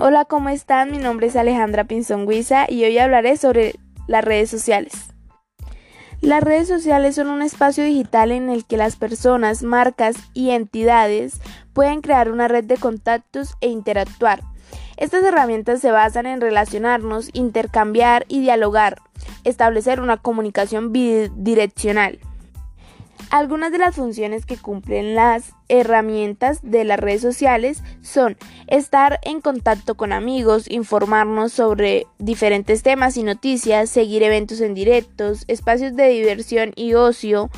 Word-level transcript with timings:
Hola, 0.00 0.24
¿cómo 0.24 0.48
están? 0.48 0.90
Mi 0.90 0.98
nombre 0.98 1.28
es 1.28 1.36
Alejandra 1.36 1.84
Pinzón 1.84 2.26
Guisa 2.26 2.66
y 2.68 2.82
hoy 2.82 2.98
hablaré 2.98 3.36
sobre 3.36 3.76
las 4.08 4.24
redes 4.24 4.50
sociales. 4.50 4.92
Las 6.20 6.42
redes 6.42 6.66
sociales 6.66 7.14
son 7.14 7.28
un 7.28 7.42
espacio 7.42 7.84
digital 7.84 8.32
en 8.32 8.50
el 8.50 8.64
que 8.64 8.76
las 8.76 8.96
personas, 8.96 9.62
marcas 9.62 10.16
y 10.34 10.50
entidades 10.50 11.40
pueden 11.72 12.00
crear 12.00 12.32
una 12.32 12.48
red 12.48 12.64
de 12.64 12.76
contactos 12.76 13.54
e 13.60 13.68
interactuar. 13.68 14.42
Estas 14.96 15.22
herramientas 15.22 15.80
se 15.80 15.92
basan 15.92 16.26
en 16.26 16.40
relacionarnos, 16.40 17.30
intercambiar 17.32 18.24
y 18.26 18.40
dialogar, 18.40 19.00
establecer 19.44 20.00
una 20.00 20.16
comunicación 20.16 20.90
bidireccional. 20.90 22.18
Algunas 23.34 23.72
de 23.72 23.78
las 23.78 23.96
funciones 23.96 24.46
que 24.46 24.56
cumplen 24.56 25.16
las 25.16 25.54
herramientas 25.68 26.60
de 26.62 26.84
las 26.84 27.00
redes 27.00 27.20
sociales 27.20 27.82
son 28.00 28.36
estar 28.68 29.18
en 29.22 29.40
contacto 29.40 29.96
con 29.96 30.12
amigos, 30.12 30.70
informarnos 30.70 31.52
sobre 31.52 32.06
diferentes 32.20 32.84
temas 32.84 33.16
y 33.16 33.24
noticias, 33.24 33.90
seguir 33.90 34.22
eventos 34.22 34.60
en 34.60 34.74
directos, 34.74 35.42
espacios 35.48 35.96
de 35.96 36.10
diversión 36.10 36.74
y 36.76 36.94
ocio, 36.94 37.50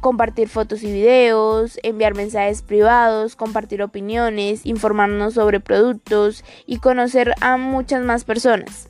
compartir 0.00 0.48
fotos 0.48 0.84
y 0.84 0.92
videos, 0.92 1.80
enviar 1.82 2.14
mensajes 2.14 2.62
privados, 2.62 3.34
compartir 3.34 3.82
opiniones, 3.82 4.64
informarnos 4.64 5.34
sobre 5.34 5.58
productos 5.58 6.44
y 6.64 6.78
conocer 6.78 7.34
a 7.40 7.56
muchas 7.56 8.04
más 8.04 8.22
personas. 8.22 8.88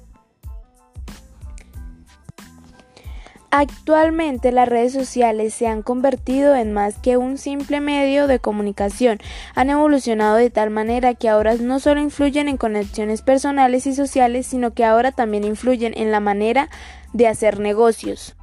Actualmente 3.57 4.51
las 4.51 4.69
redes 4.69 4.93
sociales 4.93 5.55
se 5.55 5.69
han 5.69 5.83
convertido 5.83 6.57
en 6.57 6.73
más 6.73 6.99
que 6.99 7.17
un 7.17 7.39
simple 7.39 7.81
medio 7.81 8.27
de 8.27 8.41
comunicación, 8.41 9.21
han 9.55 9.71
evolucionado 9.71 10.35
de 10.35 10.51
tal 10.51 10.71
manera 10.71 11.15
que 11.15 11.29
ahora 11.29 11.55
no 11.55 11.79
solo 11.79 12.01
influyen 12.01 12.49
en 12.49 12.57
conexiones 12.57 13.23
personales 13.23 13.87
y 13.87 13.95
sociales, 13.95 14.49
sino 14.49 14.75
que 14.75 14.85
ahora 14.85 15.13
también 15.13 15.45
influyen 15.45 15.97
en 15.97 16.11
la 16.11 16.19
manera 16.19 16.69
de 17.13 17.29
hacer 17.29 17.61
negocios. 17.61 18.35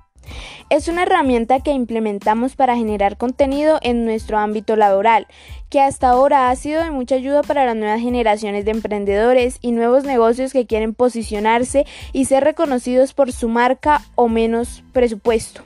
Es 0.69 0.88
una 0.88 1.03
herramienta 1.03 1.59
que 1.59 1.72
implementamos 1.72 2.55
para 2.55 2.77
generar 2.77 3.17
contenido 3.17 3.80
en 3.81 4.05
nuestro 4.05 4.38
ámbito 4.38 4.75
laboral, 4.75 5.27
que 5.69 5.81
hasta 5.81 6.09
ahora 6.09 6.50
ha 6.50 6.55
sido 6.55 6.83
de 6.83 6.91
mucha 6.91 7.16
ayuda 7.16 7.44
para 7.44 7.66
las 7.66 7.75
nuevas 7.75 8.00
generaciones 8.00 8.64
de 8.66 8.72
emprendedores 8.72 9.58
y 9.61 9.73
nuevos 9.73 10.05
negocios 10.05 10.53
que 10.53 10.66
quieren 10.66 10.94
posicionarse 10.94 11.86
y 12.14 12.25
ser 12.25 12.44
reconocidos 12.44 13.14
por 13.14 13.31
su 13.31 13.49
marca 13.49 14.02
o 14.16 14.30
menos 14.30 14.83
presupuesto. 14.94 15.61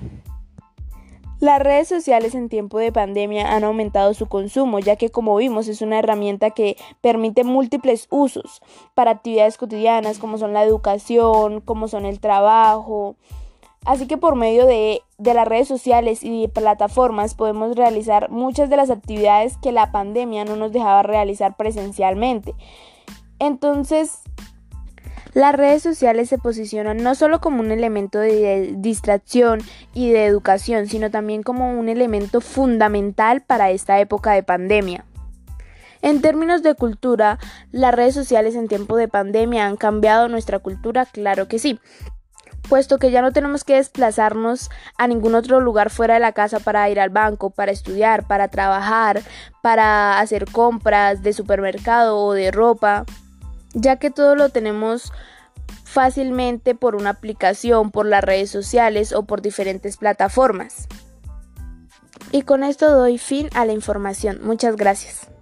Las 1.42 1.61
redes 1.61 1.89
sociales 1.89 2.33
en 2.33 2.48
tiempo 2.48 2.80
de 2.80 2.94
pandemia 2.94 3.56
han 3.56 3.66
aumentado 3.66 4.14
su 4.14 4.26
consumo, 4.28 4.80
ya 4.80 4.95
que 4.95 5.09
como 5.09 5.36
vimos 5.36 5.67
es 5.67 5.81
una 5.81 6.00
herramienta 6.00 6.52
que 6.52 6.78
permite 7.02 7.44
múltiples 7.44 8.08
usos 8.09 8.61
para 8.94 9.11
actividades 9.11 9.58
cotidianas 9.58 10.17
como 10.17 10.38
son 10.38 10.53
la 10.53 10.64
educación, 10.64 11.59
como 11.59 11.89
son 11.89 12.06
el 12.06 12.22
trabajo, 12.22 13.17
Así 13.86 14.08
que 14.08 14.17
por 14.17 14.36
medio 14.36 14.66
de, 14.66 15.02
las 15.19 15.47
redes 15.47 15.67
sociales 15.67 16.23
y 16.23 16.41
de 16.41 16.50
plataformas 16.50 17.36
podemos 17.36 17.75
realizar 17.75 18.31
muchas 18.31 18.69
de 18.69 18.77
las 18.77 18.89
actividades 18.89 19.58
que 19.58 19.72
la 19.72 19.92
pandemia 19.92 20.44
no 20.44 20.55
nos 20.55 20.73
dejaba 20.73 21.03
realizar 21.03 21.55
presencialmente. 21.55 22.55
Entonces, 23.38 24.22
las 25.33 25.53
redes 25.53 25.83
sociales 25.83 26.30
se 26.30 26.39
posicionan 26.39 26.97
no 26.97 27.14
solo 27.14 27.39
como 27.39 27.59
un 27.59 27.72
elemento 27.72 28.17
de 28.17 28.73
distracción 28.77 29.61
y 29.94 30.09
de 30.09 30.25
educación, 30.25 30.88
sino 30.88 31.11
también 31.11 31.44
como 31.44 31.77
un 31.77 31.88
elemento 31.88 32.42
fundamental 32.42 33.42
para 33.42 33.70
esta 33.70 33.99
época 33.99 34.31
de 34.31 34.42
pandemia. 34.42 35.05
En 36.02 36.22
términos 36.22 36.64
de 36.64 36.73
cultura, 36.73 37.38
las 37.72 37.94
redes 37.94 38.16
sociales 38.16 38.55
en 38.55 38.67
tiempo 38.67 38.95
de 38.95 39.08
pandemia 39.08 39.67
han 39.67 39.76
cambiado 39.76 40.27
nuestra 40.27 40.58
cultura, 40.58 41.05
claro 41.05 41.48
que 41.48 41.60
sí 41.60 41.80
puesto 42.70 42.98
que 42.98 43.11
ya 43.11 43.21
no 43.21 43.31
tenemos 43.31 43.64
que 43.64 43.76
desplazarnos 43.76 44.70
a 44.98 45.08
ningún 45.08 45.36
otro 45.36 45.59
lugar 45.59 45.89
fuera 45.89 46.15
de 46.15 46.20
la 46.20 46.33
casa 46.33 46.59
para 46.59 46.89
ir 46.89 46.99
al 46.99 47.09
banco, 47.09 47.49
para 47.49 47.71
estudiar, 47.71 48.27
para 48.27 48.48
trabajar, 48.48 49.21
para 49.61 50.20
hacer 50.20 50.45
compras 50.45 51.23
de 51.23 51.33
supermercado 51.33 52.17
o 52.17 52.33
de 52.33 52.52
ropa, 52.52 53.05
ya 53.73 53.98
que 53.98 54.11
todo 54.11 54.36
lo 54.36 54.49
tenemos 54.49 55.11
fácilmente 55.83 56.75
por 56.75 56.95
una 56.95 57.11
aplicación, 57.11 57.92
por 57.92 58.05
las 58.05 58.23
redes 58.23 58.49
sociales 58.49 59.14
o 59.14 59.23
por 59.23 59.42
diferentes 59.42 59.98
plataformas. 59.98 60.87
Y 62.31 62.42
con 62.42 62.64
esto 62.64 62.92
doy 62.92 63.17
fin 63.17 63.49
a 63.54 63.65
la 63.65 63.73
información. 63.73 64.39
Muchas 64.43 64.75
gracias. 64.75 65.35